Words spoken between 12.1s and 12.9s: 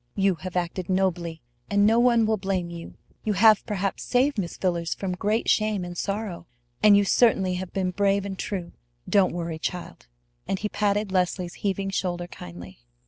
kindly.